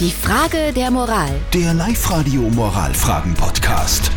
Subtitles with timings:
[0.00, 1.30] Die Frage der Moral.
[1.52, 4.10] Der Live-Radio Moralfragen-Podcast.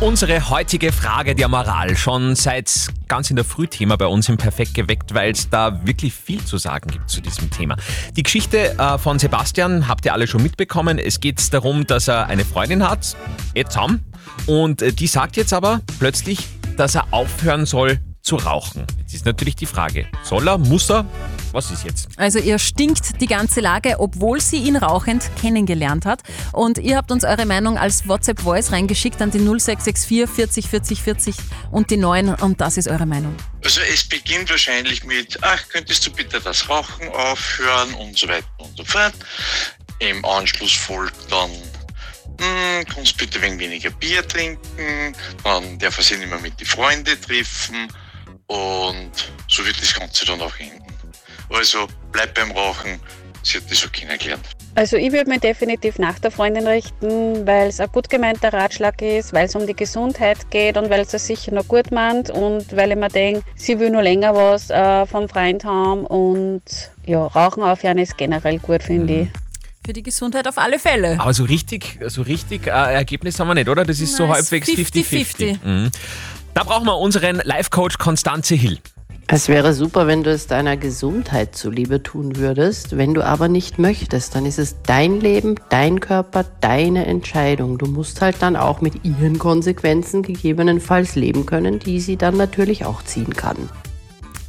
[0.00, 4.74] Unsere heutige Frage der Moral schon seit ganz in der Frühthema bei uns im Perfekt
[4.74, 7.76] geweckt, weil es da wirklich viel zu sagen gibt zu diesem Thema.
[8.14, 10.98] Die Geschichte äh, von Sebastian habt ihr alle schon mitbekommen.
[10.98, 13.16] Es geht darum, dass er eine Freundin hat,
[13.54, 14.04] jetzt haben,
[14.46, 16.46] und äh, die sagt jetzt aber plötzlich,
[16.76, 18.84] dass er aufhören soll zu rauchen.
[18.98, 21.06] Jetzt ist natürlich die Frage, soll er, muss er?
[21.52, 22.08] Was ist jetzt?
[22.16, 26.22] Also ihr stinkt die ganze Lage, obwohl sie ihn rauchend kennengelernt hat.
[26.52, 31.34] Und ihr habt uns eure Meinung als WhatsApp-Voice reingeschickt an die 0664 40 40 40
[31.70, 33.34] und die 9 und das ist eure Meinung.
[33.64, 38.46] Also es beginnt wahrscheinlich mit, ach, könntest du bitte das Rauchen aufhören und so weiter
[38.58, 39.14] und so fort.
[40.00, 46.04] Im Anschluss folgt dann, hm, kannst bitte ein wenig weniger Bier trinken, dann darf er
[46.04, 47.88] sich nicht mehr mit den Freunden treffen
[48.46, 49.10] und
[49.48, 50.97] so wird das Ganze dann auch enden.
[51.50, 53.00] Also bleib beim Rauchen,
[53.42, 54.44] sie hat das so kennengelernt.
[54.74, 59.02] Also ich würde mich definitiv nach der Freundin richten, weil es ein gut gemeinter Ratschlag
[59.02, 62.30] ist, weil es um die Gesundheit geht und weil es es sicher noch gut meint
[62.30, 66.62] und weil ich mir denke, sie will noch länger was äh, vom Freund haben und
[67.06, 69.28] ja, Rauchen aufhören ist generell gut, finde ich.
[69.84, 71.18] Für die Gesundheit auf alle Fälle.
[71.18, 73.84] Aber so richtig, so richtig äh, Ergebnis haben wir nicht, oder?
[73.84, 75.36] Das ist so Nein, ist halbwegs 50-50.
[75.38, 75.58] 50-50.
[75.64, 75.90] Mhm.
[76.54, 78.78] Da brauchen wir unseren Life-Coach Konstanze Hill.
[79.30, 82.96] Es wäre super, wenn du es deiner Gesundheit zuliebe tun würdest.
[82.96, 87.76] Wenn du aber nicht möchtest, dann ist es dein Leben, dein Körper, deine Entscheidung.
[87.76, 92.86] Du musst halt dann auch mit ihren Konsequenzen gegebenenfalls leben können, die sie dann natürlich
[92.86, 93.68] auch ziehen kann.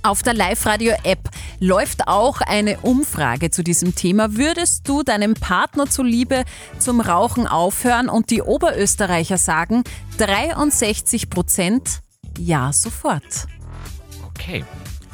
[0.02, 4.38] Auf der Live-Radio-App läuft auch eine Umfrage zu diesem Thema.
[4.38, 6.46] Würdest du deinem Partner zuliebe
[6.78, 8.08] zum Rauchen aufhören?
[8.08, 9.84] Und die Oberösterreicher sagen
[10.20, 12.00] 63 Prozent
[12.38, 13.50] ja sofort.
[14.50, 14.64] Okay.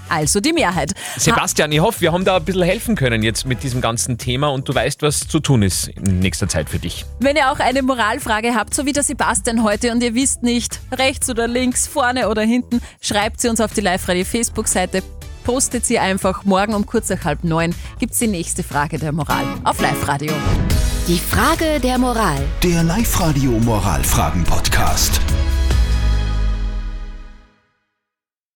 [0.08, 0.94] Also die Mehrheit.
[1.18, 4.50] Sebastian, ich hoffe, wir haben da ein bisschen helfen können jetzt mit diesem ganzen Thema
[4.50, 7.06] und du weißt, was zu tun ist in nächster Zeit für dich.
[7.20, 10.80] Wenn ihr auch eine Moralfrage habt, so wie der Sebastian heute und ihr wisst nicht,
[10.92, 15.02] rechts oder links, vorne oder hinten, schreibt sie uns auf die Live-Radio Facebook-Seite,
[15.44, 16.44] postet sie einfach.
[16.44, 20.34] Morgen um kurz nach halb neun gibt es die nächste Frage der Moral auf Live-Radio.
[21.08, 22.38] Die Frage der Moral.
[22.62, 25.20] Der Live-Radio Moralfragen-Podcast.